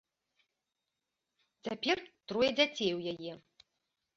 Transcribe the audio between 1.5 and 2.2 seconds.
Цяпер